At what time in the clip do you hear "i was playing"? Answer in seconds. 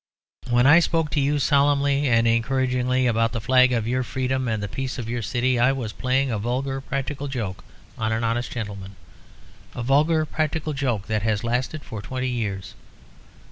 5.59-6.31